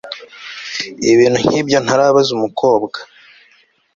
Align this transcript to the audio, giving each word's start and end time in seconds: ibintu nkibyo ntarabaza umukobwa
ibintu 1.11 1.37
nkibyo 1.45 1.77
ntarabaza 1.85 2.29
umukobwa 2.37 2.97